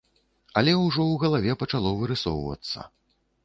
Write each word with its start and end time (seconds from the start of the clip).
Але 0.61 0.73
ўжо 0.77 1.01
ў 1.07 1.15
галаве 1.25 1.57
пачало 1.61 1.95
вырысоўвацца. 2.03 2.91